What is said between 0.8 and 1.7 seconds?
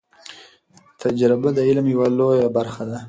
تجربه د